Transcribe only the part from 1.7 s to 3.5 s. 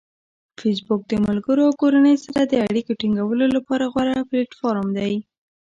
کورنۍ سره د اړیکې ټینګولو